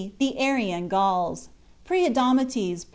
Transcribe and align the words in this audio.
The 0.17 0.35
Aryan 0.43 0.87
Gauls." 0.87 1.49
("Preadamites," 1.85 2.55
p. 2.55 2.75